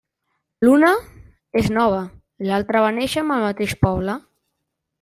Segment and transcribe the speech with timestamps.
[0.67, 0.93] L'una
[1.61, 1.99] és nova,
[2.51, 4.17] l'altra va néixer amb el mateix poble.